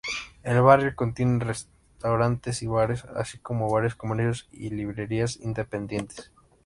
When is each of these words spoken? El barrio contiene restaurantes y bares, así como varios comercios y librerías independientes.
El 0.41 0.59
barrio 0.63 0.95
contiene 0.95 1.45
restaurantes 1.45 2.63
y 2.63 2.65
bares, 2.65 3.05
así 3.05 3.37
como 3.37 3.69
varios 3.69 3.93
comercios 3.93 4.47
y 4.51 4.71
librerías 4.71 5.35
independientes. 5.39 6.31